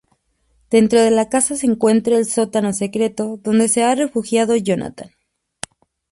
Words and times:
Dentro 0.71 0.99
de 0.99 1.11
la 1.11 1.29
casa 1.29 1.55
se 1.55 1.67
encuentra 1.67 2.17
el 2.17 2.25
sótano 2.25 2.73
secreto 2.73 3.37
donde 3.43 3.67
se 3.67 3.83
ha 3.83 3.93
refugiado 3.93 4.55
Jonatan. 4.55 5.11